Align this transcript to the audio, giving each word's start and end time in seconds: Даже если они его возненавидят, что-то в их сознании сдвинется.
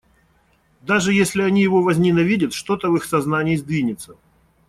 Даже 0.81 1.13
если 1.13 1.43
они 1.43 1.61
его 1.61 1.83
возненавидят, 1.83 2.53
что-то 2.53 2.89
в 2.89 2.95
их 2.95 3.05
сознании 3.05 3.55
сдвинется. 3.55 4.15